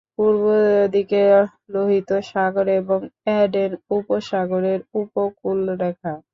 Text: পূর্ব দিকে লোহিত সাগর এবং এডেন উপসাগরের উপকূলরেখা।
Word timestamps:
পূর্ব 0.15 0.43
দিকে 0.93 1.21
লোহিত 1.73 2.09
সাগর 2.29 2.67
এবং 2.79 2.99
এডেন 3.35 3.71
উপসাগরের 3.97 4.79
উপকূলরেখা। 5.01 6.13